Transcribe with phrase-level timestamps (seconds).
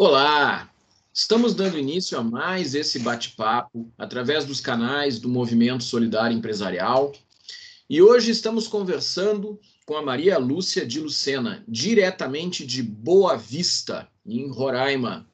[0.00, 0.72] Olá!
[1.12, 7.12] Estamos dando início a mais esse bate-papo através dos canais do Movimento Solidário Empresarial.
[7.90, 14.48] E hoje estamos conversando com a Maria Lúcia de Lucena, diretamente de Boa Vista, em
[14.48, 15.28] Roraima.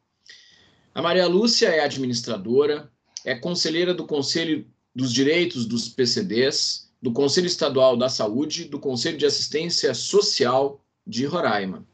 [0.95, 2.91] A Maria Lúcia é administradora,
[3.23, 9.19] é conselheira do Conselho dos Direitos dos PCDs, do Conselho Estadual da Saúde, do Conselho
[9.19, 11.87] de Assistência Social de Roraima.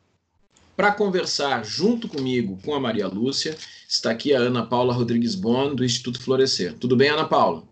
[0.81, 3.55] Para conversar junto comigo com a Maria Lúcia,
[3.87, 6.73] está aqui a Ana Paula Rodrigues Bon, do Instituto Florescer.
[6.79, 7.65] Tudo bem, Ana Paula?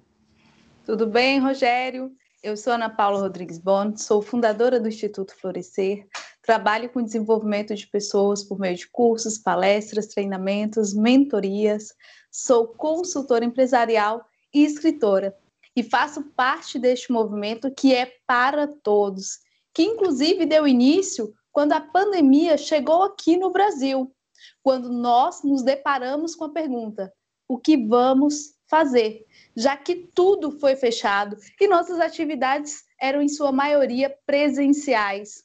[0.84, 2.12] Tudo bem, Rogério.
[2.42, 6.06] Eu sou Ana Paula Rodrigues Bon, sou fundadora do Instituto Florescer,
[6.42, 11.94] trabalho com desenvolvimento de pessoas por meio de cursos, palestras, treinamentos, mentorias,
[12.30, 15.34] sou consultora empresarial e escritora
[15.74, 19.38] e faço parte deste movimento que é para todos,
[19.72, 24.14] que inclusive deu início quando a pandemia chegou aqui no Brasil,
[24.62, 27.12] quando nós nos deparamos com a pergunta:
[27.48, 29.26] o que vamos fazer?
[29.56, 35.42] Já que tudo foi fechado e nossas atividades eram, em sua maioria, presenciais.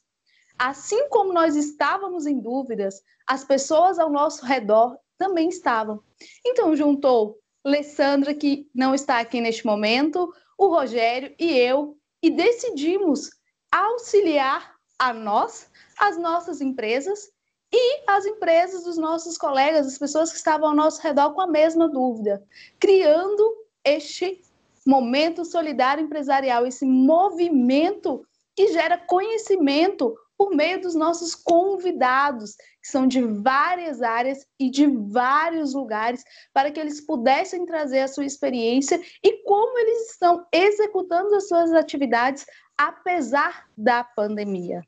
[0.56, 6.00] Assim como nós estávamos em dúvidas, as pessoas ao nosso redor também estavam.
[6.46, 13.30] Então, juntou Alessandra, que não está aqui neste momento, o Rogério e eu, e decidimos
[13.72, 14.73] auxiliar
[15.04, 17.30] a nós as nossas empresas
[17.70, 21.46] e as empresas dos nossos colegas, as pessoas que estavam ao nosso redor com a
[21.46, 22.42] mesma dúvida,
[22.80, 23.42] criando
[23.84, 24.40] este
[24.86, 33.06] momento solidário empresarial, esse movimento que gera conhecimento por meio dos nossos convidados, que são
[33.06, 39.00] de várias áreas e de vários lugares, para que eles pudessem trazer a sua experiência
[39.22, 44.82] e como eles estão executando as suas atividades apesar da pandemia.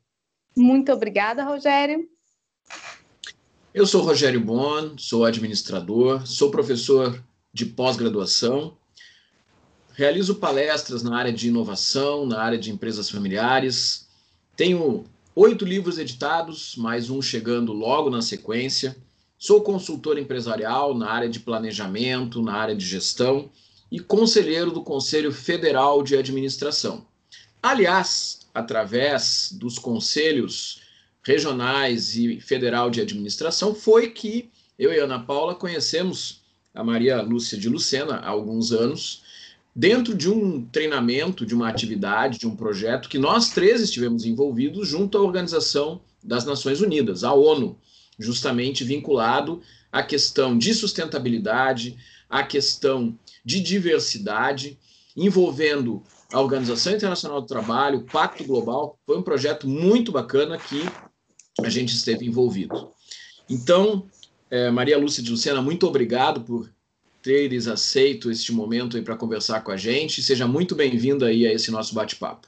[0.57, 2.09] Muito obrigada, Rogério.
[3.71, 7.23] Eu sou Rogério Bon, sou administrador, sou professor
[7.53, 8.75] de pós-graduação,
[9.93, 14.07] realizo palestras na área de inovação, na área de empresas familiares,
[14.55, 18.97] tenho oito livros editados, mais um chegando logo na sequência.
[19.37, 23.51] Sou consultor empresarial na área de planejamento, na área de gestão
[23.91, 27.05] e conselheiro do Conselho Federal de Administração.
[27.61, 30.81] Aliás, através dos conselhos
[31.23, 34.49] regionais e federal de administração, foi que
[34.79, 36.41] eu e Ana Paula conhecemos
[36.73, 39.23] a Maria Lúcia de Lucena há alguns anos,
[39.75, 44.87] dentro de um treinamento, de uma atividade, de um projeto que nós três estivemos envolvidos
[44.87, 47.77] junto à Organização das Nações Unidas, a ONU,
[48.19, 51.97] justamente vinculado à questão de sustentabilidade,
[52.29, 54.77] à questão de diversidade,
[55.15, 60.83] envolvendo a Organização Internacional do Trabalho, o Pacto Global, foi um projeto muito bacana que
[61.63, 62.91] a gente esteve envolvido.
[63.49, 64.05] Então,
[64.51, 66.69] é, Maria Lúcia de Lucena, muito obrigado por
[67.21, 70.21] teres aceito este momento aí para conversar com a gente.
[70.21, 72.47] Seja muito bem-vinda aí a esse nosso bate-papo.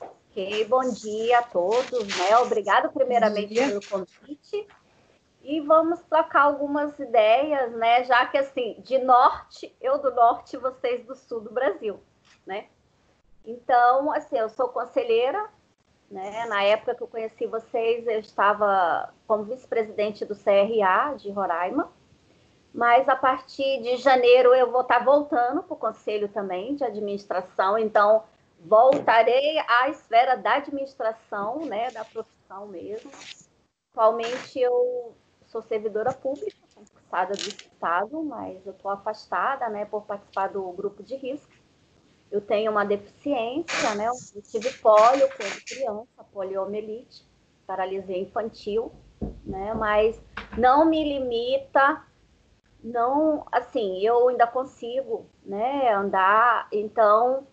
[0.00, 2.36] Ok, bom dia a todos, né?
[2.38, 4.66] Obrigado primeiramente pelo convite.
[5.44, 8.02] E vamos trocar algumas ideias, né?
[8.04, 12.00] Já que assim, de norte, eu do norte, vocês do sul do Brasil
[12.46, 12.66] né?
[13.44, 15.48] Então, assim, eu sou conselheira,
[16.10, 16.46] né?
[16.46, 21.92] Na época que eu conheci vocês, eu estava como vice-presidente do CRA de Roraima,
[22.72, 27.78] mas a partir de janeiro eu vou estar voltando para o conselho também de administração,
[27.78, 28.24] então
[28.60, 33.10] voltarei à esfera da administração, né, da profissão mesmo.
[33.92, 35.14] Atualmente eu
[35.46, 41.02] sou servidora pública, concursada do Estado, mas eu estou afastada, né, por participar do grupo
[41.02, 41.53] de risco
[42.34, 44.08] eu tenho uma deficiência, né?
[44.08, 47.24] Eu tive polio quando criança, poliomielite,
[47.64, 48.90] paralisia infantil,
[49.46, 49.72] né?
[49.74, 50.20] Mas
[50.56, 52.04] não me limita,
[52.82, 55.92] não, assim, eu ainda consigo, né?
[55.94, 57.46] Andar, então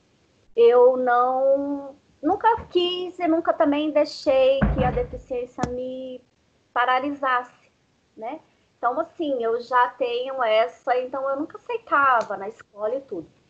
[0.56, 6.26] eu não, nunca quis e nunca também deixei que a deficiência me
[6.74, 7.72] paralisasse,
[8.18, 8.42] né?
[8.80, 13.41] Então, assim, eu já tenho essa, então eu nunca aceitava na escola e tudo.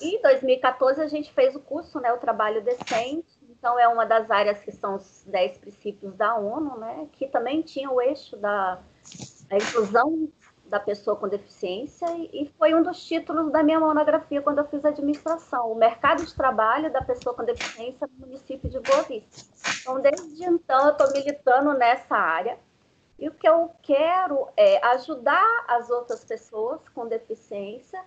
[0.00, 3.38] E em 2014 a gente fez o curso, né, o trabalho decente.
[3.48, 7.62] Então é uma das áreas que são os 10 princípios da ONU, né, que também
[7.62, 8.80] tinha o eixo da,
[9.56, 10.28] inclusão
[10.66, 14.84] da pessoa com deficiência e foi um dos títulos da minha monografia quando eu fiz
[14.84, 19.46] administração, o mercado de trabalho da pessoa com deficiência no município de Boa Vista.
[19.80, 22.58] Então, desde então, eu estou militando nessa área
[23.18, 28.00] e o que eu quero é ajudar as outras pessoas com deficiência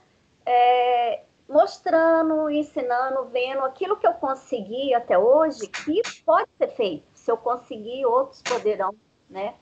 [0.46, 7.06] é, mostrando, ensinando, vendo aquilo que eu consegui até hoje, que pode ser feito.
[7.14, 8.96] Se eu conseguir, outros poderão,
[9.30, 9.56] né?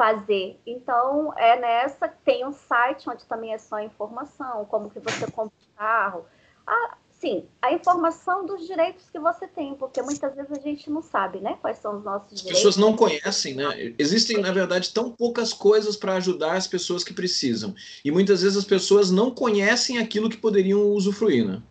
[0.00, 0.58] fazer.
[0.64, 5.52] Então, é nessa, tem um site onde também é só informação, como que você compra
[5.54, 6.24] um carro.
[6.66, 11.02] Ah, sim, a informação dos direitos que você tem, porque muitas vezes a gente não
[11.02, 12.50] sabe, né, quais são os nossos direitos.
[12.50, 13.94] As pessoas não conhecem, né?
[13.98, 17.74] Existem, na verdade, tão poucas coisas para ajudar as pessoas que precisam.
[18.04, 21.62] E muitas vezes as pessoas não conhecem aquilo que poderiam usufruir, né?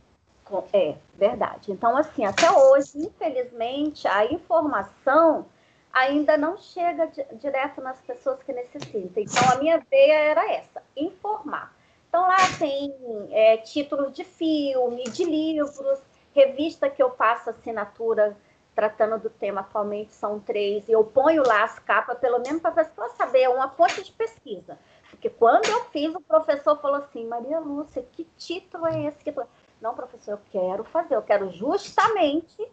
[0.73, 1.71] É, verdade.
[1.71, 5.45] Então, assim, até hoje, infelizmente, a informação
[5.91, 7.09] ainda não chega
[7.39, 9.23] direto nas pessoas que necessitam.
[9.23, 11.73] Então, a minha veia era essa, informar.
[12.09, 12.93] Então, lá tem
[13.31, 16.01] é, títulos de filme, de livros,
[16.33, 18.35] revista que eu faço assinatura
[18.75, 22.71] tratando do tema atualmente são três, e eu ponho lá as capas, pelo menos para
[22.71, 24.79] a pessoa saber, uma fonte de pesquisa.
[25.09, 29.21] Porque quando eu fiz, o professor falou assim, Maria Lúcia, que título é esse?
[29.21, 29.35] Que.
[29.81, 32.71] Não, professor, eu quero fazer, eu quero justamente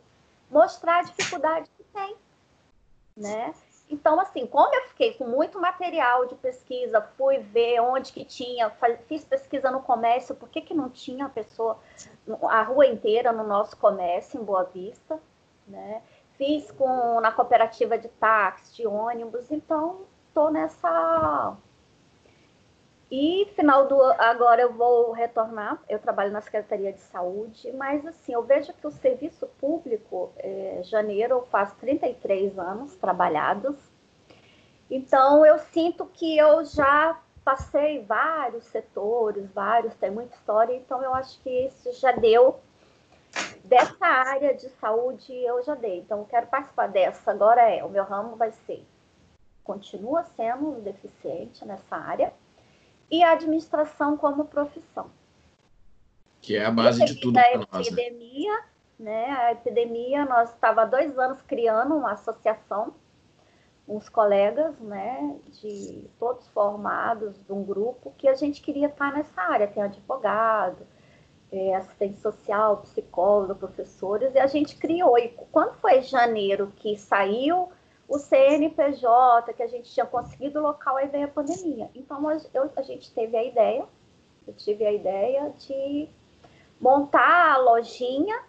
[0.48, 2.16] mostrar a dificuldade que tem,
[3.16, 3.52] né?
[3.88, 8.70] Então, assim, como eu fiquei com muito material de pesquisa, fui ver onde que tinha,
[9.06, 11.78] fiz pesquisa no comércio, por que, que não tinha a pessoa,
[12.42, 15.20] a rua inteira no nosso comércio, em Boa Vista,
[15.68, 16.02] né?
[16.36, 21.56] Fiz com, na cooperativa de táxi, de ônibus, então estou nessa...
[23.10, 28.32] E final do agora eu vou retornar, eu trabalho na Secretaria de Saúde, mas assim,
[28.32, 33.76] eu vejo que o serviço público, é, janeiro faz 33 anos trabalhados,
[34.90, 41.14] então eu sinto que eu já passei vários setores, vários, tem muita história, então eu
[41.14, 42.58] acho que isso já deu.
[43.62, 47.30] Dessa área de saúde eu já dei, então eu quero participar dessa.
[47.30, 48.84] Agora é, o meu ramo vai ser,
[49.62, 52.32] continua sendo deficiente nessa área,
[53.10, 55.10] e a administração como profissão.
[56.40, 57.68] Que é a base de tudo para nós.
[57.70, 57.82] A né?
[57.82, 58.64] epidemia,
[58.98, 59.30] né?
[59.30, 62.94] A epidemia, nós estava há dois anos criando uma associação,
[63.88, 69.40] uns colegas, né, de todos formados, de um grupo, que a gente queria estar nessa
[69.40, 69.68] área.
[69.68, 70.84] Tem advogado,
[71.52, 75.16] é, assistente social, psicólogo, professores, e a gente criou.
[75.18, 77.70] E quando foi janeiro que saiu
[78.08, 81.90] o CNPJ, que a gente tinha conseguido local, aí veio a pandemia.
[81.94, 83.84] Então, eu, a gente teve a ideia,
[84.46, 86.08] eu tive a ideia de
[86.80, 88.40] montar a lojinha,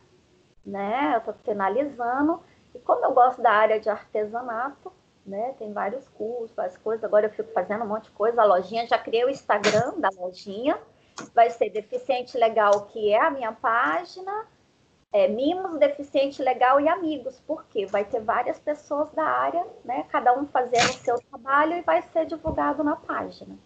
[0.65, 1.13] né?
[1.15, 2.41] Eu estou finalizando.
[2.75, 4.91] E como eu gosto da área de artesanato,
[5.25, 5.55] né?
[5.57, 7.03] Tem vários cursos, várias coisas.
[7.03, 8.41] Agora eu fico fazendo um monte de coisa.
[8.41, 10.77] A lojinha, já criei o Instagram da lojinha.
[11.33, 14.45] Vai ser Deficiente Legal, que é a minha página
[15.13, 20.05] é, mimos, deficiente legal e amigos, porque vai ter várias pessoas da área, né?
[20.11, 23.57] Cada um fazendo o seu trabalho e vai ser divulgado na página.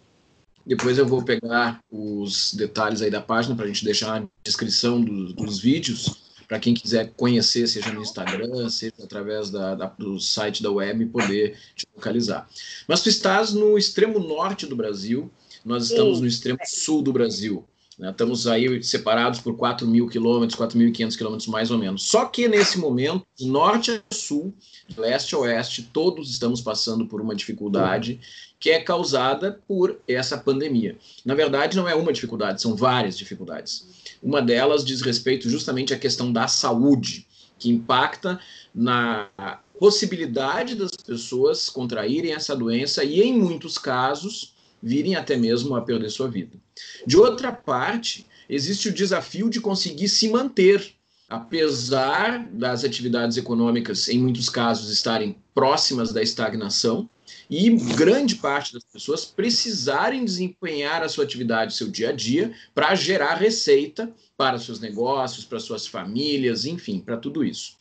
[0.66, 5.02] Depois eu vou pegar os detalhes aí da página para a gente deixar na descrição
[5.02, 10.20] do, dos vídeos, para quem quiser conhecer, seja no Instagram, seja através da, da, do
[10.20, 12.48] site da web, poder te localizar.
[12.88, 15.32] Mas tu estás no extremo norte do Brasil,
[15.66, 16.22] nós estamos Sim.
[16.22, 17.66] no extremo sul do Brasil.
[18.02, 18.10] Né?
[18.10, 22.10] Estamos aí separados por 4 mil quilômetros, 4.500 quilômetros mais ou menos.
[22.10, 24.56] Só que nesse momento, de norte a sul,
[24.88, 28.20] de leste a oeste, todos estamos passando por uma dificuldade
[28.60, 30.98] que é causada por essa pandemia.
[31.24, 33.88] Na verdade, não é uma dificuldade, são várias dificuldades.
[34.22, 37.28] Uma delas diz respeito justamente à questão da saúde,
[37.60, 38.40] que impacta
[38.74, 39.30] na
[39.80, 46.10] possibilidade das pessoas contraírem essa doença e, em muitos casos, virem até mesmo a perder
[46.10, 46.58] sua vida.
[47.06, 50.94] De outra parte, existe o desafio de conseguir se manter,
[51.30, 57.10] apesar das atividades econômicas, em muitos casos, estarem próximas da estagnação,
[57.50, 62.96] e grande parte das pessoas precisarem desempenhar a sua atividade, seu dia a dia, para
[62.96, 67.78] gerar receita para seus negócios, para suas famílias, enfim, para tudo isso.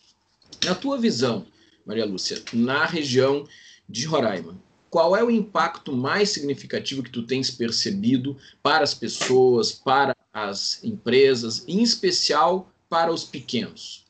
[0.65, 1.47] Na tua visão,
[1.87, 3.47] Maria Lúcia, na região
[3.89, 4.57] de Roraima,
[4.91, 10.83] qual é o impacto mais significativo que tu tens percebido para as pessoas, para as
[10.83, 14.05] empresas, em especial para os pequenos?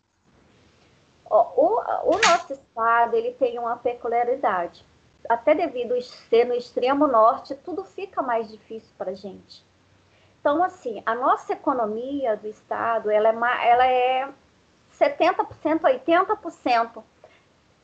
[1.28, 4.84] O, o nosso estado ele tem uma peculiaridade.
[5.28, 9.62] Até devido a ser no extremo norte, tudo fica mais difícil para a gente.
[10.40, 14.28] Então, assim, a nossa economia do estado, ela é, ela é
[14.98, 17.02] 70%, 80%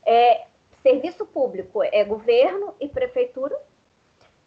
[0.06, 0.46] é,
[0.86, 3.60] Serviço público é governo e prefeitura,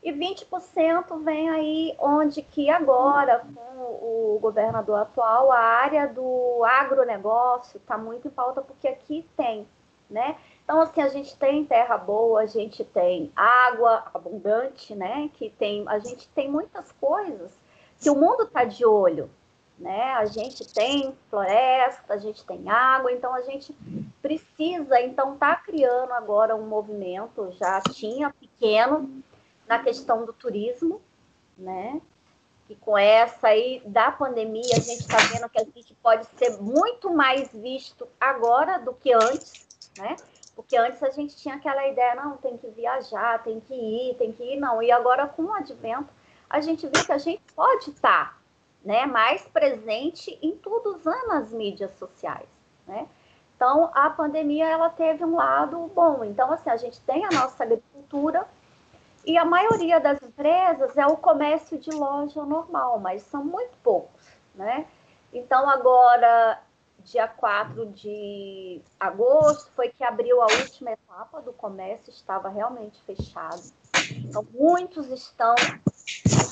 [0.01, 7.75] e 20% vem aí onde que agora, com o governador atual, a área do agronegócio
[7.75, 9.67] está muito em pauta, porque aqui tem,
[10.10, 10.38] né?
[10.63, 15.29] Então, assim, a gente tem terra boa, a gente tem água abundante, né?
[15.34, 17.51] Que tem, a gente tem muitas coisas
[18.00, 19.29] que o mundo está de olho,
[19.77, 20.13] né?
[20.13, 23.75] A gente tem floresta, a gente tem água, então a gente
[24.21, 29.23] precisa, então, tá criando agora um movimento, já tinha pequeno,
[29.67, 31.01] na questão do turismo,
[31.57, 32.01] né?
[32.67, 36.59] E com essa aí da pandemia, a gente está vendo que a gente pode ser
[36.61, 40.15] muito mais visto agora do que antes, né?
[40.55, 44.31] Porque antes a gente tinha aquela ideia, não, tem que viajar, tem que ir, tem
[44.31, 44.83] que ir, não.
[44.83, 46.09] E agora, com o advento,
[46.49, 48.38] a gente vê que a gente pode estar tá,
[48.83, 52.49] né, mais presente em tudo usando as mídias sociais,
[52.88, 53.07] né?
[53.59, 56.23] Então, a pandemia, ela teve um lado bom.
[56.23, 58.47] Então, assim, a gente tem a nossa agricultura,
[59.25, 64.25] e a maioria das empresas é o comércio de loja normal, mas são muito poucos,
[64.55, 64.87] né?
[65.33, 66.57] Então, agora,
[67.03, 73.61] dia 4 de agosto, foi que abriu a última etapa do comércio, estava realmente fechado.
[74.09, 75.53] Então, muitos estão,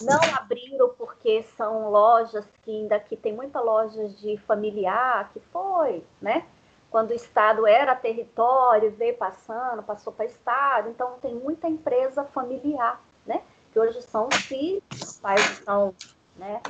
[0.02, 6.04] não abriram porque são lojas que ainda que tem muita lojas de familiar, que foi,
[6.22, 6.46] né?
[6.90, 13.02] Quando o Estado era território, veio passando, passou para Estado, então tem muita empresa familiar,
[13.26, 13.42] né?
[13.72, 15.94] Que hoje são os filhos, os pais estão,
[16.36, 16.62] né?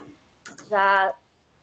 [0.67, 1.15] Já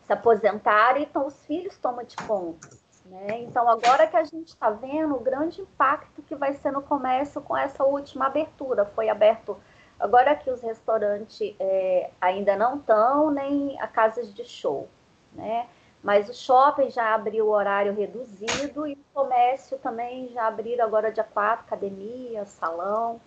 [0.07, 2.69] se aposentaram, então os filhos tomam de conta.
[3.07, 3.43] Né?
[3.43, 7.41] Então, agora que a gente está vendo o grande impacto que vai ser no comércio
[7.41, 8.87] com essa última abertura.
[8.87, 9.59] Foi aberto
[9.99, 14.89] agora que os restaurantes é, ainda não estão, nem a casas de show.
[15.33, 15.69] Né?
[16.05, 21.11] Mas o shopping já abriu o horário reduzido e o comércio também já abriram agora
[21.11, 23.19] dia 4, academia, salão.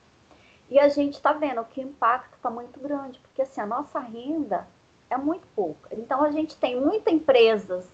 [0.69, 3.99] E a gente está vendo que o impacto está muito grande, porque assim, a nossa
[3.99, 4.67] renda
[5.09, 5.89] é muito pouca.
[5.91, 7.89] Então a gente tem muitas empresas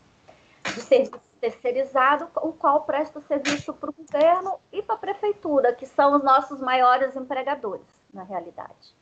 [0.66, 5.86] de serviço terceirizado, o qual presta serviço para o governo e para a prefeitura, que
[5.86, 8.94] são os nossos maiores empregadores, na realidade.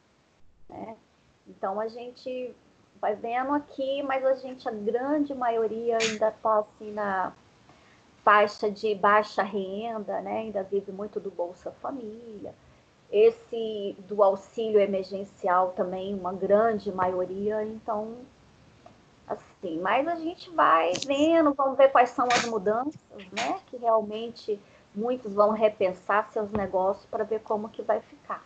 [0.70, 0.96] Né?
[1.48, 2.56] Então a gente
[3.02, 7.34] vai vendo aqui, mas a gente, a grande maioria ainda está assim na
[8.24, 10.40] faixa de baixa renda, né?
[10.40, 12.54] Ainda vive muito do Bolsa Família.
[13.12, 18.16] Esse do auxílio emergencial também, uma grande maioria, então
[19.28, 23.60] assim, mas a gente vai vendo, vamos ver quais são as mudanças, né?
[23.68, 24.60] Que realmente
[24.94, 28.44] muitos vão repensar seus negócios para ver como que vai ficar.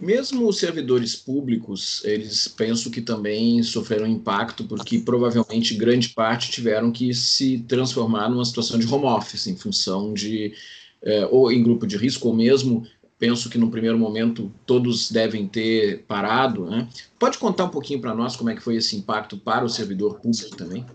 [0.00, 6.90] Mesmo os servidores públicos, eles pensam que também sofreram impacto, porque provavelmente grande parte tiveram
[6.90, 10.54] que se transformar numa situação de home office, em função de,
[11.02, 12.86] é, ou em grupo de risco, ou mesmo,
[13.18, 16.64] penso que no primeiro momento todos devem ter parado.
[16.64, 16.88] Né?
[17.18, 20.18] Pode contar um pouquinho para nós como é que foi esse impacto para o servidor
[20.18, 20.86] público também?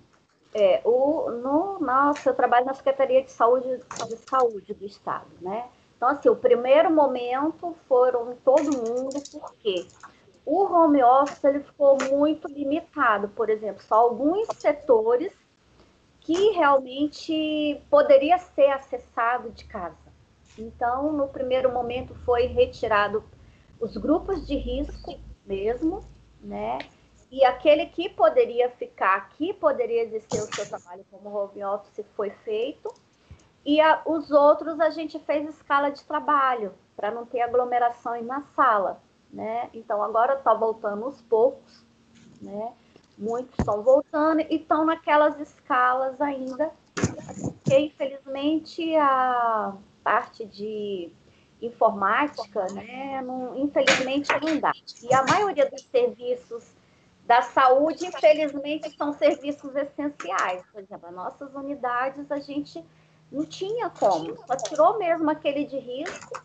[0.52, 5.66] É, o, no nosso, trabalho na Secretaria de Saúde, de Saúde do Estado, né?
[6.06, 9.88] Então, assim, o primeiro momento foram todo mundo, porque
[10.46, 15.34] o home office ele ficou muito limitado, por exemplo, só alguns setores
[16.20, 19.98] que realmente poderia ser acessado de casa.
[20.56, 23.24] Então, no primeiro momento foi retirado
[23.80, 26.04] os grupos de risco mesmo,
[26.40, 26.78] né?
[27.32, 32.30] E aquele que poderia ficar, que poderia exercer o seu trabalho como home office foi
[32.30, 32.94] feito
[33.66, 38.42] e a, os outros a gente fez escala de trabalho, para não ter aglomerações na
[38.56, 39.02] sala.
[39.34, 39.70] Né?
[39.74, 41.86] Então, agora está voltando aos poucos,
[42.42, 42.72] né?
[43.18, 51.12] muitos estão voltando e estão naquelas escalas ainda, porque infelizmente a parte de
[51.62, 54.72] informática, né, não, infelizmente não dá.
[55.02, 56.76] E a maioria dos serviços
[57.26, 60.64] da saúde, infelizmente, são serviços essenciais.
[60.72, 62.84] Por exemplo, as nossas unidades, a gente
[63.32, 66.42] não tinha como, só tirou mesmo aquele de risco,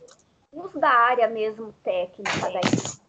[0.52, 3.00] os da área mesmo técnica daí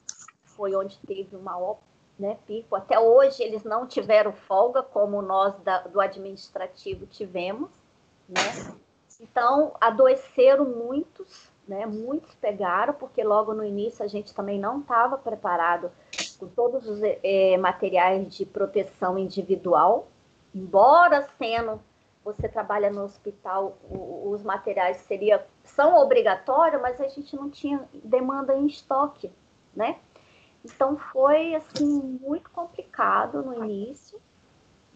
[0.45, 1.77] foi onde teve maior
[2.19, 2.75] né, pico.
[2.75, 7.69] Até hoje eles não tiveram folga, como nós da, do administrativo tivemos,
[8.29, 8.75] né?
[9.19, 11.85] Então, adoeceram muitos, né?
[11.85, 15.91] Muitos pegaram, porque logo no início a gente também não estava preparado
[16.37, 20.07] com todos os é, materiais de proteção individual,
[20.53, 21.79] embora sendo
[22.23, 28.55] você trabalha no hospital, os materiais seria, são obrigatórios, mas a gente não tinha demanda
[28.55, 29.31] em estoque,
[29.75, 29.97] né?
[30.63, 34.21] Então foi assim muito complicado no início,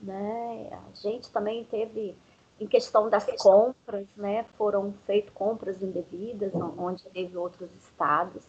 [0.02, 0.70] né?
[0.72, 2.16] A gente também teve
[2.60, 4.46] em questão das compras, né?
[4.58, 8.44] Foram feitas compras indevidas, onde teve outros estados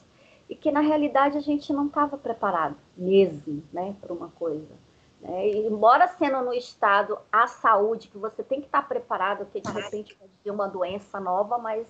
[0.48, 4.85] e que na realidade a gente não estava preparado mesmo, né, para uma coisa.
[5.22, 9.70] É, embora sendo no estado a saúde, que você tem que estar preparado, que de
[9.70, 11.86] repente pode vir uma doença nova, mas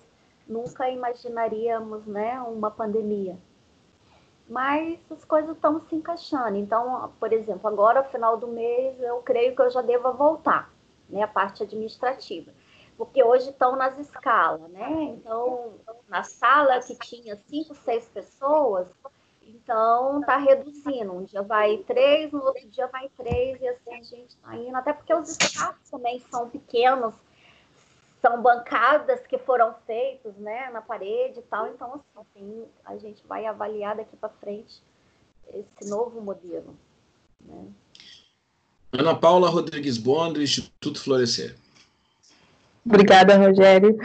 [0.47, 3.37] nunca imaginaríamos né, uma pandemia.
[4.49, 6.55] Mas as coisas estão se encaixando.
[6.57, 10.71] Então, por exemplo, agora, final do mês, eu creio que eu já deva voltar,
[11.09, 12.51] né, a parte administrativa.
[12.97, 14.89] porque hoje estão nas escalas, né?
[15.03, 15.75] Então,
[16.07, 18.87] na sala que tinha cinco, seis pessoas,
[19.49, 21.13] então tá reduzindo.
[21.13, 24.75] Um dia vai três, no outro dia vai três, e assim a gente está indo,
[24.75, 27.15] até porque os espaços também são pequenos,
[28.21, 31.67] são bancadas que foram feitos né, na parede e tal.
[31.67, 34.81] Então, assim, a gente vai avaliar daqui para frente
[35.53, 36.75] esse novo modelo.
[37.41, 37.67] Né?
[38.91, 41.55] Ana Paula Rodrigues Bond, do Instituto Florescer.
[42.85, 43.97] Obrigada, Rogério.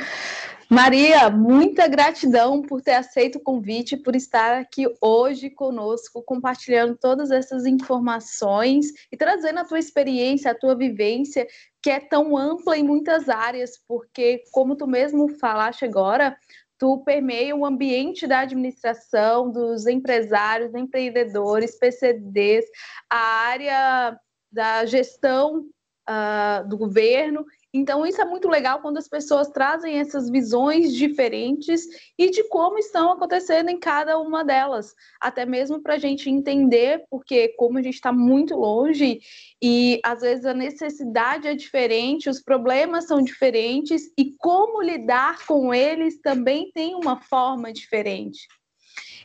[0.73, 7.31] Maria, muita gratidão por ter aceito o convite, por estar aqui hoje conosco, compartilhando todas
[7.31, 11.47] essas informações e trazendo a tua experiência, a tua vivência,
[11.83, 16.35] que é tão ampla em muitas áreas, porque, como tu mesmo falaste agora,
[16.79, 22.65] tu permeia o ambiente da administração, dos empresários, empreendedores, PCDs,
[23.11, 24.19] a área
[24.51, 25.67] da gestão
[26.09, 31.87] uh, do governo então, isso é muito legal quando as pessoas trazem essas visões diferentes
[32.19, 37.03] e de como estão acontecendo em cada uma delas, até mesmo para a gente entender,
[37.09, 39.21] porque como a gente está muito longe
[39.63, 45.73] e às vezes a necessidade é diferente, os problemas são diferentes e como lidar com
[45.73, 48.47] eles também tem uma forma diferente.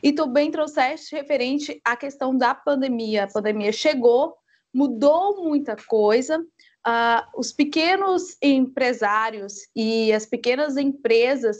[0.02, 3.24] E tu bem trouxeste referente à questão da pandemia.
[3.24, 4.34] A pandemia chegou,
[4.72, 6.42] mudou muita coisa,
[6.88, 11.58] uh, os pequenos empresários e as pequenas empresas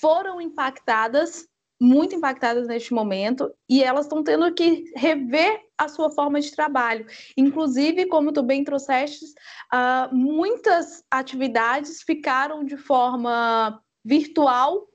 [0.00, 1.46] foram impactadas,
[1.80, 7.06] muito impactadas neste momento, e elas estão tendo que rever a sua forma de trabalho.
[7.36, 9.24] Inclusive, como tu bem trouxeste,
[9.72, 14.86] uh, muitas atividades ficaram de forma virtual,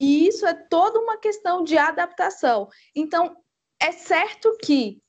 [0.00, 2.68] e isso é toda uma questão de adaptação.
[2.96, 3.36] Então,
[3.78, 5.00] é certo que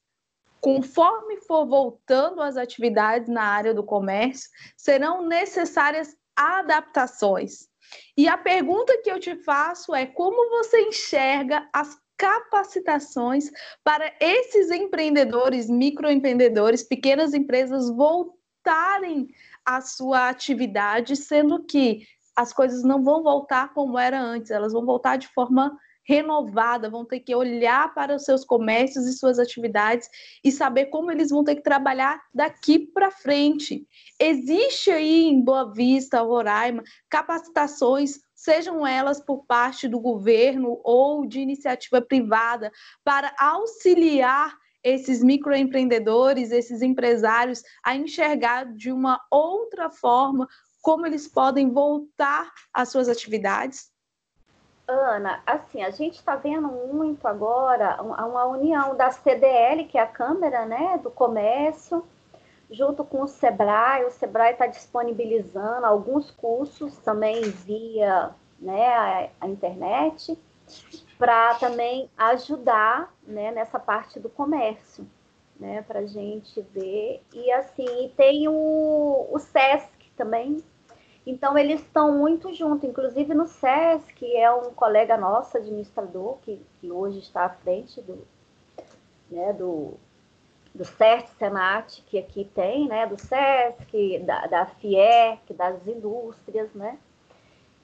[0.61, 7.67] conforme for voltando as atividades na área do comércio, serão necessárias adaptações.
[8.15, 13.49] E a pergunta que eu te faço é: como você enxerga as capacitações
[13.83, 19.27] para esses empreendedores, microempreendedores, pequenas empresas voltarem
[19.65, 24.85] à sua atividade, sendo que as coisas não vão voltar como era antes, elas vão
[24.85, 30.09] voltar de forma renovada, vão ter que olhar para os seus comércios e suas atividades
[30.43, 33.85] e saber como eles vão ter que trabalhar daqui para frente.
[34.19, 41.39] Existe aí em Boa Vista, Roraima, capacitações sejam elas por parte do governo ou de
[41.39, 42.71] iniciativa privada,
[43.03, 50.47] para auxiliar esses microempreendedores, esses empresários a enxergar de uma outra forma
[50.81, 53.90] como eles podem voltar às suas atividades?
[54.91, 60.07] Ana, assim, a gente está vendo muito agora uma união da CDL, que é a
[60.07, 62.05] Câmara né, do Comércio,
[62.69, 64.05] junto com o Sebrae.
[64.05, 70.37] O Sebrae está disponibilizando alguns cursos também via né, a, a internet,
[71.17, 75.07] para também ajudar né, nessa parte do comércio,
[75.59, 77.23] né, para a gente ver.
[77.33, 80.63] E assim, tem o, o SESC também,
[81.25, 86.59] então, eles estão muito juntos, inclusive no SESC, que é um colega nosso, administrador, que,
[86.79, 88.27] que hoje está à frente do,
[89.29, 89.93] né, do,
[90.73, 96.97] do CERT, Senat, que aqui tem, né, do SESC, da, da FIEC, das indústrias, né?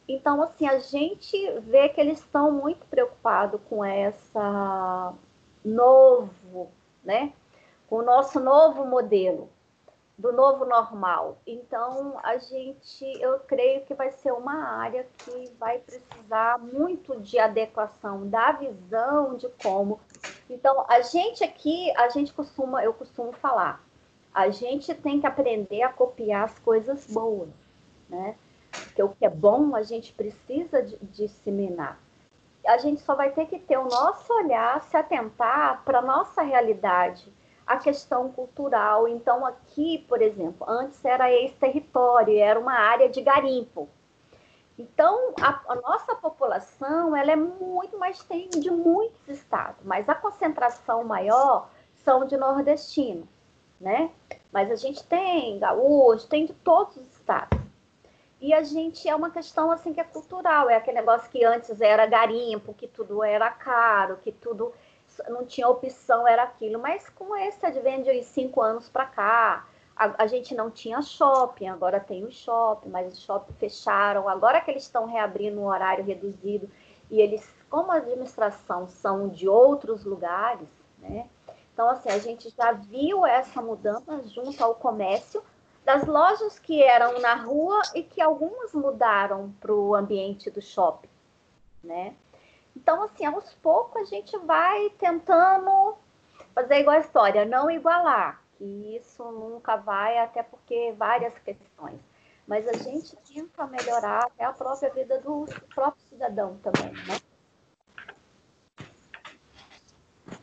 [0.08, 5.13] Então, assim, a gente vê que eles estão muito preocupados com essa
[5.63, 6.71] novo,
[7.04, 7.34] né?
[7.88, 9.50] Com o nosso novo modelo
[10.18, 11.38] do novo normal.
[11.46, 17.38] Então, a gente, eu creio que vai ser uma área que vai precisar muito de
[17.38, 20.00] adequação da visão de como.
[20.50, 23.84] Então, a gente aqui, a gente costuma, eu costumo falar,
[24.34, 27.50] a gente tem que aprender a copiar as coisas boas,
[28.10, 28.36] né?
[28.72, 32.00] Porque o que é bom a gente precisa de, disseminar.
[32.66, 36.42] A gente só vai ter que ter o nosso olhar, se atentar para a nossa
[36.42, 37.32] realidade
[37.68, 39.08] a questão cultural.
[39.08, 43.90] Então, aqui, por exemplo, antes era ex-território, era uma área de garimpo.
[44.80, 50.14] Então, a, a, nossa população ela é muito mais tem de muitos estados, mas a
[50.14, 51.70] concentração maior
[52.06, 53.28] são de nordestinos,
[53.82, 54.12] né?
[54.52, 57.60] Mas a gente tem gaúcho, tem de todos os estados.
[58.40, 61.82] E a gente é uma questão assim que é cultural, é aquele negócio que antes
[61.82, 64.72] era garimpo, que tudo era caro, que tudo
[65.30, 66.80] não tinha opção, era aquilo.
[66.80, 71.68] Mas com esse advento de cinco anos para cá, a, a, gente não tinha shopping,
[71.68, 74.30] agora tem o shopping, mas os shopping fecharam.
[74.30, 76.70] Agora que eles estão reabrindo um horário reduzido
[77.10, 80.68] e eles, como a administração são de outros lugares,
[81.00, 81.28] né?
[81.74, 85.44] Então, assim, a gente já viu essa mudança junto ao comércio,
[85.86, 91.08] das lojas que eram na rua e que algumas mudaram para o ambiente do shopping,
[91.82, 92.14] né?
[92.78, 95.98] Então, assim, aos poucos a gente vai tentando
[96.54, 98.63] fazer igual a história, não igualar, que
[98.96, 102.00] isso nunca vai, até porque várias questões.
[102.48, 107.20] Mas a gente tenta melhorar até a própria vida do próprio cidadão também, né?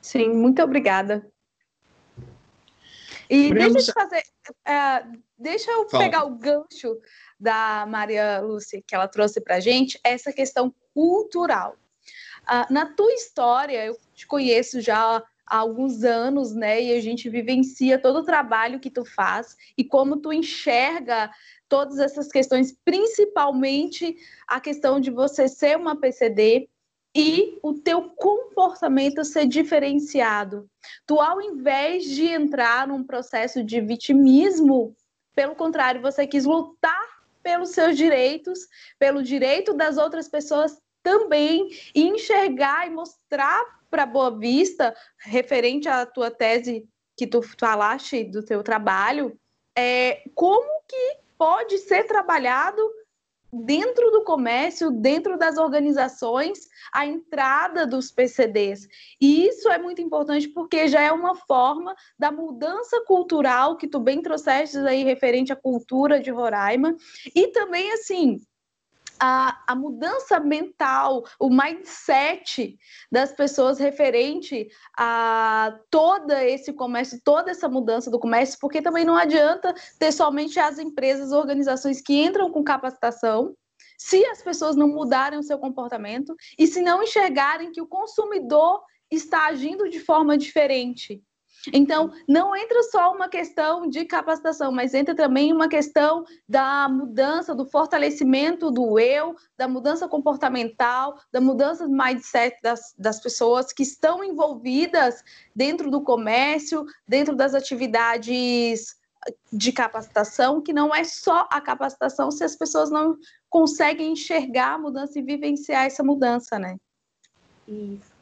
[0.03, 1.25] Sim, muito obrigada.
[3.31, 6.05] E deixa eu fazer, uh, deixa eu Fala.
[6.05, 7.01] pegar o gancho
[7.39, 11.77] da Maria Lúcia que ela trouxe para a gente, essa questão cultural.
[12.45, 16.83] Uh, na tua história, eu te conheço já há alguns anos, né?
[16.83, 21.31] E a gente vivencia todo o trabalho que tu faz e como tu enxerga
[21.69, 26.69] todas essas questões, principalmente a questão de você ser uma PCD
[27.17, 30.69] e o teu comportamento ser diferenciado.
[31.07, 34.95] Tu, ao invés de entrar num processo de vitimismo,
[35.35, 38.61] pelo contrário, você quis lutar pelos seus direitos,
[38.99, 46.31] pelo direito das outras pessoas também, enxergar e mostrar para Boa Vista, referente à tua
[46.31, 49.39] tese que tu falaste do teu trabalho,
[49.77, 52.81] é, como que pode ser trabalhado
[53.53, 56.59] dentro do comércio, dentro das organizações,
[56.93, 58.89] a entrada dos PCDs.
[59.21, 64.01] E isso é muito importante porque já é uma forma da mudança cultural que tu
[64.01, 66.97] bem trouxeste aí referente à cultura de Roraima
[67.35, 68.41] e também assim,
[69.19, 72.79] a, a, mudança mental, o mindset
[73.11, 79.17] das pessoas referente a todo esse comércio, toda essa mudança do comércio, porque também não
[79.17, 83.55] adianta ter somente as empresas, organizações que entram com capacitação,
[83.99, 88.83] se as pessoas não mudarem o seu comportamento e se não enxergarem que o consumidor
[89.11, 91.23] está agindo de forma diferente.
[91.73, 97.55] Então, não entra só uma questão de capacitação, mas entra também uma questão da mudança,
[97.55, 103.83] do fortalecimento do eu, da mudança comportamental, da mudança do mindset das, das pessoas que
[103.83, 105.23] estão envolvidas
[105.55, 108.97] dentro do comércio, dentro das atividades
[109.53, 113.17] de capacitação, que não é só a capacitação se as pessoas não
[113.49, 116.77] conseguem enxergar a mudança e vivenciar essa mudança, né?
[117.67, 118.14] Isso.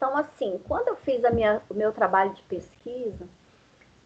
[0.00, 3.28] Então, assim, quando eu fiz a minha, o meu trabalho de pesquisa,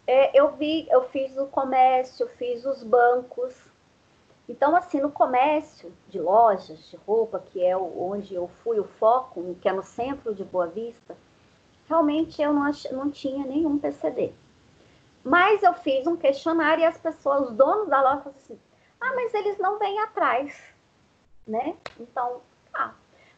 [0.05, 3.55] é, eu vi, eu fiz o comércio, fiz os bancos.
[4.49, 9.55] Então, assim, no comércio de lojas de roupa, que é onde eu fui o foco,
[9.61, 11.15] que é no centro de Boa Vista,
[11.87, 14.33] realmente eu não, ach, não tinha nenhum PCD.
[15.23, 18.59] Mas eu fiz um questionário e as pessoas, os donos da loja, falaram assim:
[18.99, 20.61] ah, mas eles não vêm atrás,
[21.47, 21.77] né?
[21.97, 22.41] Então,
[22.73, 22.93] ah,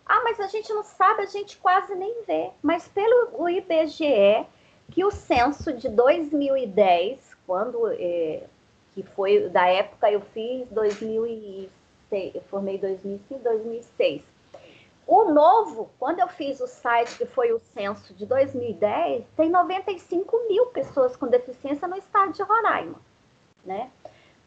[0.07, 2.51] ah, mas a gente não sabe, a gente quase nem vê.
[2.61, 4.45] Mas pelo IBGE,
[4.91, 8.43] que o censo de 2010, quando é,
[8.93, 14.23] que foi da época eu fiz 2006, eu formei 2005, 2006.
[15.05, 20.47] O novo, quando eu fiz o site que foi o censo de 2010, tem 95
[20.47, 22.99] mil pessoas com deficiência no estado de Roraima,
[23.63, 23.89] né?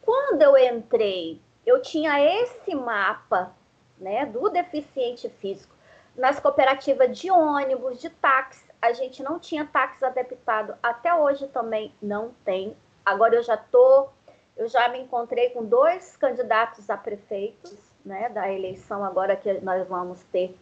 [0.02, 3.54] Quando eu entrei, eu tinha esse mapa
[4.00, 5.74] né, do deficiente físico.
[6.16, 10.74] Nas cooperativas de ônibus, de táxi, a gente não tinha táxi adaptado.
[10.82, 12.76] Até hoje também não tem.
[13.04, 14.08] Agora eu já tô,
[14.56, 19.86] eu já me encontrei com dois candidatos a prefeitos, né, da eleição agora que nós
[19.86, 20.56] vamos ter,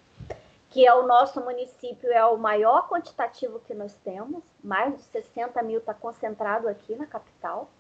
[0.71, 5.63] que é o nosso município é o maior quantitativo que nós temos, mais de 60
[5.63, 7.71] mil está concentrado aqui na capital.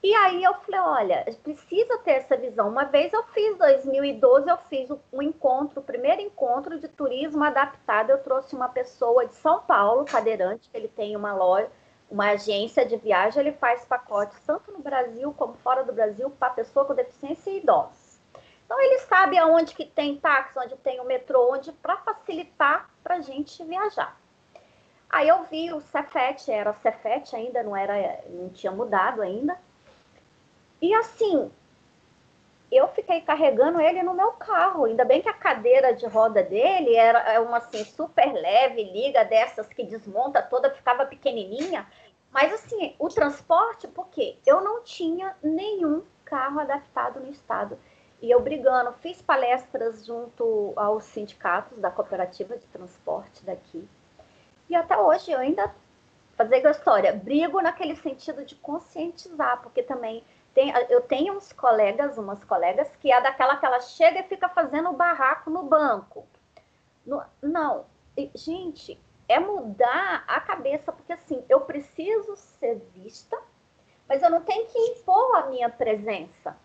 [0.00, 2.68] E aí eu falei, olha, precisa ter essa visão.
[2.68, 8.10] Uma vez eu fiz, 2012, eu fiz um encontro, o primeiro encontro de turismo adaptado.
[8.10, 11.68] Eu trouxe uma pessoa de São Paulo, cadeirante, que ele tem uma loja,
[12.10, 16.50] uma agência de viagem, ele faz pacotes tanto no Brasil como fora do Brasil para
[16.50, 18.18] pessoa com deficiência e idosos.
[18.64, 23.16] Então ele sabe aonde que tem táxi, onde tem o metrô, onde para facilitar para
[23.16, 24.16] a gente viajar.
[25.10, 29.58] Aí eu vi o Cefet, era Cefet ainda, não era, não tinha mudado ainda.
[30.80, 31.50] E assim,
[32.70, 34.84] eu fiquei carregando ele no meu carro.
[34.84, 39.24] Ainda bem que a cadeira de roda dele era é uma assim super leve, liga
[39.24, 41.86] dessas que desmonta toda, ficava pequenininha.
[42.30, 47.78] Mas assim, o transporte, porque eu não tinha nenhum carro adaptado no estado.
[48.20, 53.88] E eu brigando, fiz palestras junto aos sindicatos da cooperativa de transporte daqui.
[54.68, 55.72] E até hoje eu ainda
[56.36, 60.22] fazer a história, brigo naquele sentido de conscientizar, porque também
[60.54, 64.48] tem, eu tenho uns colegas, umas colegas, que é daquela que ela chega e fica
[64.48, 66.26] fazendo barraco no banco.
[67.06, 67.86] No, não,
[68.34, 73.38] gente, é mudar a cabeça, porque assim, eu preciso ser vista,
[74.08, 76.56] mas eu não tenho que impor a minha presença,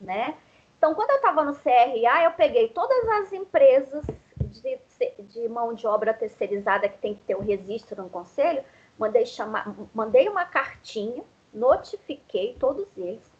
[0.00, 0.36] né?
[0.76, 4.78] Então, quando eu estava no CRA, eu peguei todas as empresas de,
[5.24, 8.64] de, mão de obra terceirizada que tem que ter o registro no conselho,
[8.96, 13.38] mandei chamar, mandei uma cartinha, notifiquei todos eles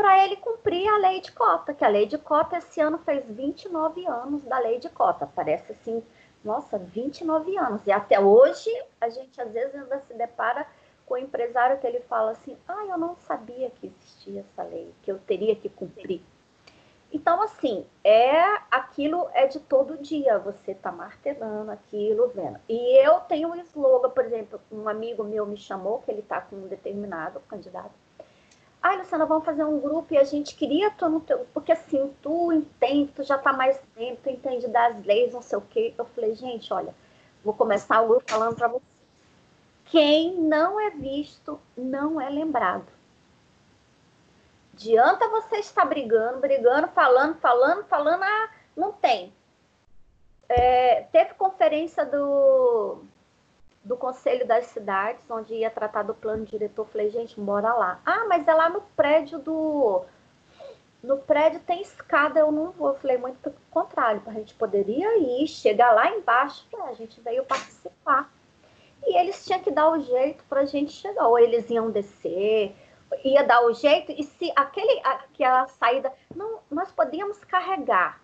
[0.00, 3.22] para ele cumprir a lei de cota, que a lei de cota esse ano fez
[3.28, 5.26] 29 anos da lei de cota.
[5.26, 6.02] Parece assim,
[6.42, 7.86] nossa, 29 anos.
[7.86, 10.66] E até hoje a gente às vezes ainda se depara
[11.04, 14.90] com o empresário que ele fala assim: "Ah, eu não sabia que existia essa lei,
[15.02, 16.22] que eu teria que cumprir".
[17.12, 22.58] Então, assim, é aquilo é de todo dia, você tá martelando aquilo, vendo.
[22.68, 26.40] E eu tenho um slogan, por exemplo, um amigo meu me chamou, que ele tá
[26.40, 27.92] com um determinado candidato,
[28.82, 31.22] Ai, Luciana, vamos fazer um grupo e a gente queria tu.
[31.52, 35.58] Porque assim, tu entende, tu já tá mais tempo, tu entende das leis, não sei
[35.58, 35.92] o quê.
[35.98, 36.94] Eu falei, gente, olha,
[37.44, 38.82] vou começar o grupo falando para você.
[39.84, 42.86] Quem não é visto não é lembrado.
[44.80, 49.30] Adianta você estar brigando, brigando, falando, falando, falando, ah, não tem.
[50.48, 53.04] É, teve conferência do
[53.84, 56.86] do Conselho das Cidades, onde ia tratar do plano diretor.
[56.86, 58.00] Falei, gente, bora lá.
[58.06, 60.02] Ah, mas é lá no prédio do.
[61.02, 62.88] No prédio tem escada, eu não vou.
[62.88, 66.66] Eu falei, muito pelo contrário, a gente poderia ir, chegar lá embaixo.
[66.70, 68.32] Falei, a gente veio participar.
[69.02, 71.26] E eles tinham que dar o jeito para a gente chegar.
[71.28, 72.74] Ou eles iam descer,
[73.24, 74.12] ia dar o jeito.
[74.12, 76.12] E se aquele, aquela saída.
[76.34, 78.20] Não, nós podíamos carregar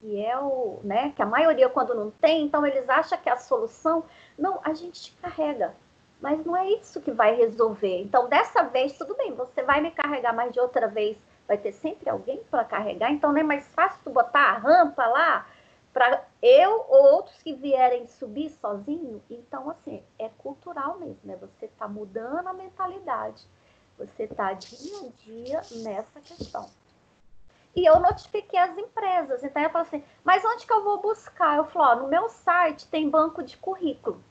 [0.00, 3.36] que é o, né, que a maioria quando não tem, então eles acham que a
[3.36, 4.04] solução,
[4.38, 5.74] não, a gente te carrega.
[6.20, 8.00] Mas não é isso que vai resolver.
[8.00, 11.72] Então, dessa vez, tudo bem, você vai me carregar, mas de outra vez vai ter
[11.72, 13.12] sempre alguém para carregar.
[13.12, 15.46] Então, não é mais fácil tu botar a rampa lá
[15.92, 19.22] para eu ou outros que vierem subir sozinho.
[19.30, 21.36] Então, assim, é cultural mesmo, né?
[21.36, 23.46] Você está mudando a mentalidade.
[23.98, 26.68] Você está dia a dia nessa questão.
[27.74, 29.42] E eu notifiquei as empresas.
[29.44, 31.56] Então eu falo assim, mas onde que eu vou buscar?
[31.56, 34.22] Eu falo, ó, no meu site tem banco de currículo.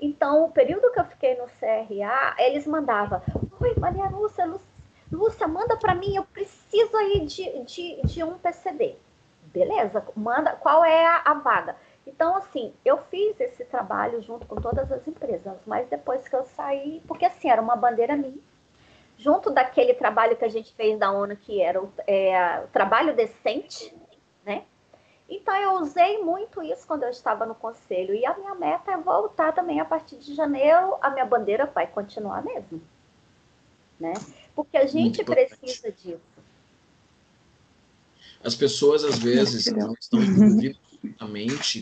[0.00, 3.22] Então, o período que eu fiquei no CRA, eles mandavam,
[3.60, 4.44] oi, Maria Lúcia,
[5.10, 8.96] Lúcia, manda para mim, eu preciso aí de, de, de, um PCD.
[9.44, 11.76] Beleza, manda, qual é a, a vaga?
[12.06, 16.44] Então, assim, eu fiz esse trabalho junto com todas as empresas, mas depois que eu
[16.44, 18.42] saí, porque assim, era uma bandeira minha,
[19.18, 23.14] junto daquele trabalho que a gente fez da ONU, que era o, é, o trabalho
[23.14, 23.94] decente,
[24.44, 24.64] né?
[25.28, 28.14] Então, eu usei muito isso quando eu estava no conselho.
[28.14, 30.96] E a minha meta é voltar também a partir de janeiro.
[31.00, 32.80] A minha bandeira vai continuar mesmo.
[33.98, 34.12] Né?
[34.54, 36.20] Porque a gente precisa disso.
[38.44, 40.76] As pessoas, às vezes, não estão envolvidas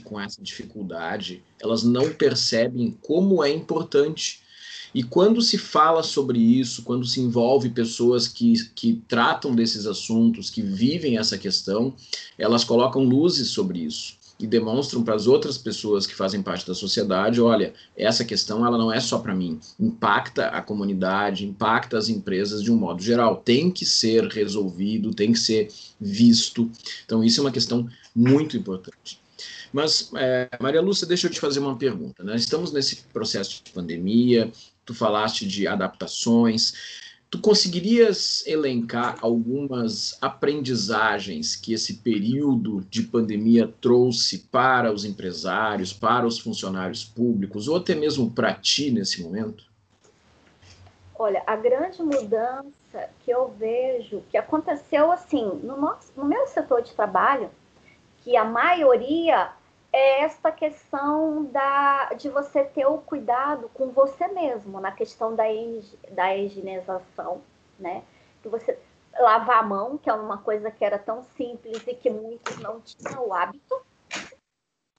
[0.05, 1.45] com essa dificuldade.
[1.61, 4.43] Elas não percebem como é importante
[4.95, 10.51] e quando se fala sobre isso, quando se envolve pessoas que, que tratam desses assuntos,
[10.51, 11.95] que vivem essa questão,
[12.39, 16.75] elas colocam luzes sobre isso e demonstram para as outras pessoas que fazem parte da
[16.75, 22.09] sociedade, olha, essa questão ela não é só para mim, impacta a comunidade, impacta as
[22.09, 25.69] empresas de um modo geral, tem que ser resolvido, tem que ser
[26.01, 26.69] visto.
[27.05, 29.23] Então isso é uma questão muito importante.
[29.73, 32.23] Mas, é, Maria Lúcia, deixa eu te fazer uma pergunta.
[32.23, 32.37] Né?
[32.37, 34.53] Estamos nesse processo de pandemia,
[34.85, 37.03] tu falaste de adaptações.
[37.31, 46.27] Tu conseguirias elencar algumas aprendizagens que esse período de pandemia trouxe para os empresários, para
[46.27, 49.65] os funcionários públicos, ou até mesmo para ti nesse momento?
[51.19, 56.83] Olha, a grande mudança que eu vejo que aconteceu assim no, nosso, no meu setor
[56.83, 57.49] de trabalho,
[58.23, 59.53] que a maioria
[59.93, 65.45] é esta questão da, de você ter o cuidado com você mesmo, na questão da,
[66.11, 67.43] da higienização,
[67.79, 68.03] né?
[68.43, 68.79] Que você
[69.21, 72.81] lavar a mão, que é uma coisa que era tão simples e que muitos não
[72.81, 73.83] tinham o hábito,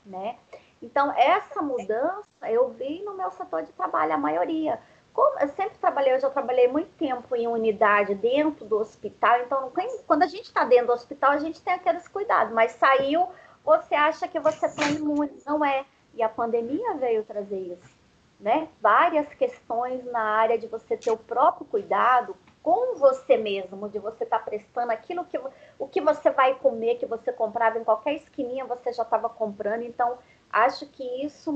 [0.05, 0.37] né?
[0.81, 4.79] Então, essa mudança eu vi no meu setor de trabalho, a maioria.
[5.13, 9.71] Como eu sempre trabalhei, eu já trabalhei muito tempo em unidade dentro do hospital, então
[10.05, 13.29] quando a gente está dentro do hospital, a gente tem aqueles cuidados, mas saiu
[13.63, 15.85] você acha que você está imune, não é.
[16.13, 17.97] E a pandemia veio trazer isso,
[18.39, 18.67] né?
[18.79, 24.23] Várias questões na área de você ter o próprio cuidado com você mesmo, de você
[24.23, 25.39] estar tá prestando aquilo que
[25.79, 29.81] o que você vai comer, que você comprava em qualquer esquininha, você já estava comprando.
[29.81, 30.17] Então,
[30.49, 31.51] acho que isso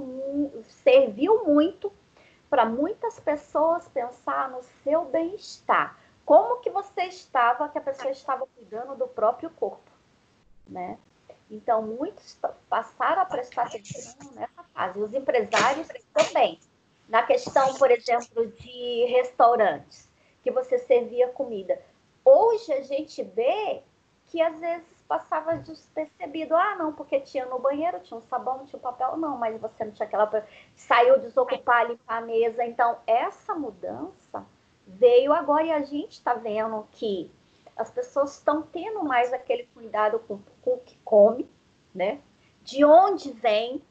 [0.83, 1.91] serviu muito
[2.49, 5.97] para muitas pessoas pensar no seu bem-estar.
[6.25, 9.91] Como que você estava, que a pessoa estava cuidando do próprio corpo,
[10.67, 10.97] né?
[11.49, 12.37] Então, muitos
[12.69, 14.99] passaram a prestar atenção nessa fase.
[14.99, 16.59] Os empresários também.
[17.07, 20.09] na questão, por exemplo, de restaurantes,
[20.43, 21.81] que você servia comida.
[22.23, 23.81] Hoje a gente vê
[24.27, 26.55] que às vezes passava despercebido.
[26.55, 29.15] Ah, não, porque tinha no banheiro, tinha um sabão, tinha um papel.
[29.15, 30.45] Não, mas você não tinha aquela.
[30.75, 32.65] Saiu desocupar, limpar a mesa.
[32.65, 34.45] Então, essa mudança
[34.85, 37.31] veio agora e a gente está vendo que
[37.77, 41.49] as pessoas estão tendo mais aquele cuidado com, com o que come,
[41.93, 42.21] né?
[42.63, 43.81] De onde vem,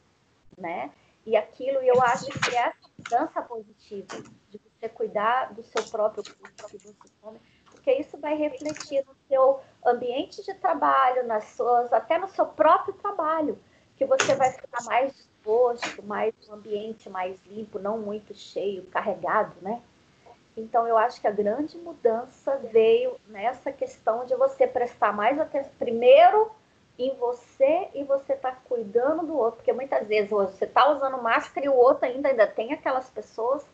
[0.57, 0.93] né?
[1.25, 6.69] E aquilo, eu acho que essa mudança positiva de você cuidar do seu próprio corpo,
[6.69, 12.19] que você come, porque isso vai refletir no seu ambiente de trabalho, nas suas, até
[12.19, 13.59] no seu próprio trabalho,
[13.97, 19.55] que você vai ficar mais disposto, mais um ambiente mais limpo, não muito cheio, carregado,
[19.63, 19.83] né?
[20.57, 25.73] Então, eu acho que a grande mudança veio nessa questão de você prestar mais atenção,
[25.79, 26.51] primeiro
[26.99, 31.67] em você e você está cuidando do outro, porque muitas vezes você está usando máscara
[31.67, 33.67] e o outro ainda, ainda tem aquelas pessoas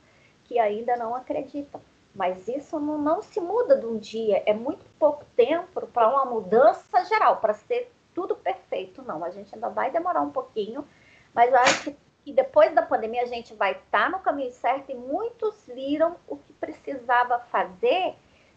[0.44, 1.80] que ainda não acreditam.
[2.14, 6.24] Mas isso não, não se muda de um dia, é muito pouco tempo para uma
[6.24, 9.02] mudança geral, para ser tudo perfeito.
[9.02, 10.86] Não, a gente ainda vai demorar um pouquinho,
[11.32, 14.52] mas eu acho que que depois da pandemia a gente vai estar tá no caminho
[14.52, 18.14] certo e muitos viram o que precisava fazer.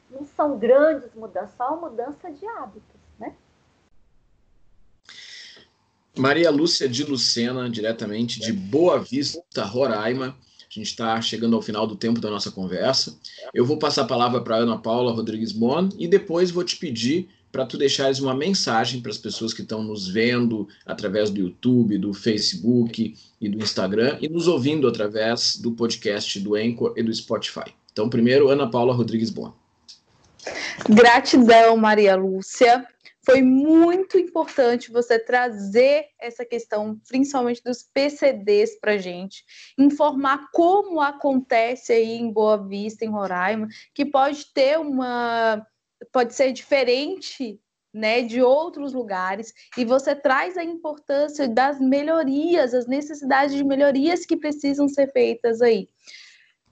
[0.10, 3.34] Não são grandes mudanças, só mudança de hábitos, né?
[6.18, 10.38] Maria Lúcia de Lucena, diretamente de Boa Vista, Roraima.
[10.70, 13.18] A gente está chegando ao final do tempo da nossa conversa.
[13.54, 17.30] Eu vou passar a palavra para Ana Paula Rodrigues Mon e depois vou te pedir
[17.56, 21.98] para tu deixares uma mensagem para as pessoas que estão nos vendo através do YouTube,
[21.98, 27.14] do Facebook e do Instagram e nos ouvindo através do podcast do Anchor e do
[27.14, 27.74] Spotify.
[27.94, 29.54] Então, primeiro, Ana Paula Rodrigues Bom.
[30.90, 32.86] Gratidão, Maria Lúcia.
[33.26, 39.46] Foi muito importante você trazer essa questão, principalmente dos PCDs, para gente,
[39.78, 45.66] informar como acontece aí em Boa Vista, em Roraima, que pode ter uma
[46.12, 47.60] pode ser diferente
[47.96, 54.26] né, de outros lugares, e você traz a importância das melhorias, as necessidades de melhorias
[54.26, 55.88] que precisam ser feitas aí.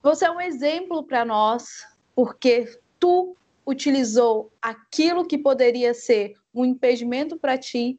[0.01, 7.37] Você é um exemplo para nós, porque tu utilizou aquilo que poderia ser um impedimento
[7.37, 7.97] para ti,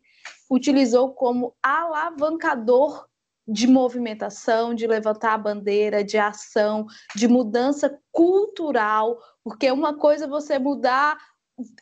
[0.50, 3.08] utilizou como alavancador
[3.46, 10.28] de movimentação, de levantar a bandeira, de ação, de mudança cultural, porque uma coisa é
[10.28, 11.18] você mudar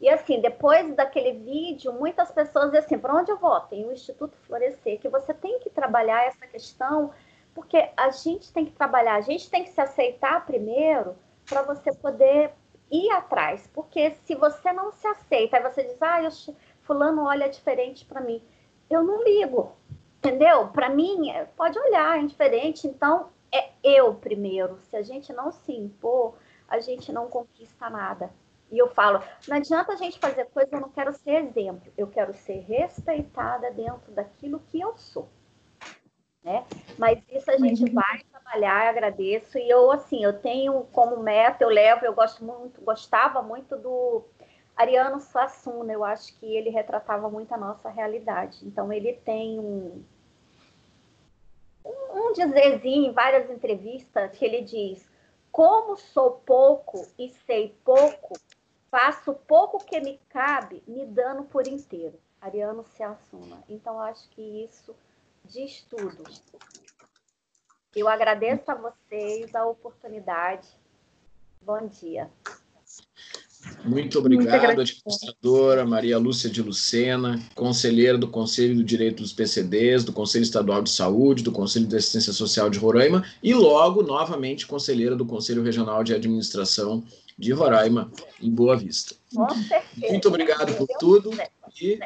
[0.00, 3.58] E assim, depois daquele vídeo, muitas pessoas dizem assim, para onde eu vou?
[3.62, 7.10] Tem o Instituto Florescer, que você tem que trabalhar essa questão
[7.54, 11.92] porque a gente tem que trabalhar, a gente tem que se aceitar primeiro para você
[11.94, 12.52] poder
[12.90, 13.68] ir atrás.
[13.72, 16.30] Porque se você não se aceita, aí você diz, ah, eu,
[16.82, 18.42] fulano olha diferente para mim.
[18.88, 19.72] Eu não ligo,
[20.18, 20.68] entendeu?
[20.68, 22.86] Para mim, é, pode olhar, é diferente.
[22.86, 24.78] Então, é eu primeiro.
[24.78, 26.34] Se a gente não se impor,
[26.68, 28.30] a gente não conquista nada.
[28.70, 32.06] E eu falo, não adianta a gente fazer coisa, eu não quero ser exemplo, eu
[32.06, 35.28] quero ser respeitada dentro daquilo que eu sou
[36.42, 36.64] né?
[36.98, 39.58] Mas isso a gente vai trabalhar, agradeço.
[39.58, 44.24] E eu, assim, eu tenho como meta, eu levo, eu gosto muito, gostava muito do
[44.76, 48.58] Ariano Suassuna, eu acho que ele retratava muito a nossa realidade.
[48.66, 50.02] Então, ele tem um,
[51.84, 55.06] um, um dizerzinho em várias entrevistas que ele diz:
[55.52, 58.34] Como sou pouco e sei pouco,
[58.90, 62.18] faço pouco que me cabe, me dando por inteiro.
[62.40, 63.62] Ariano se assuma.
[63.68, 64.96] Então, acho que isso
[65.50, 66.22] diz tudo.
[67.94, 70.68] Eu agradeço a vocês a oportunidade.
[71.60, 72.30] Bom dia.
[73.84, 80.12] Muito obrigado, administradora Maria Lúcia de Lucena, conselheira do Conselho do Direito dos PCDs, do
[80.12, 85.14] Conselho Estadual de Saúde, do Conselho de Assistência Social de Roraima e logo, novamente, conselheira
[85.14, 87.04] do Conselho Regional de Administração
[87.36, 89.14] de Roraima, em Boa Vista.
[89.96, 91.30] Muito obrigado por tudo
[91.80, 91.98] e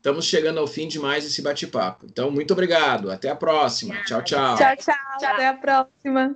[0.00, 2.06] estamos chegando ao fim de mais esse bate-papo.
[2.06, 3.10] Então, muito obrigado.
[3.10, 3.94] Até a próxima.
[4.04, 4.56] Tchau, tchau.
[4.56, 4.94] Tchau, tchau.
[5.22, 6.34] Até a próxima.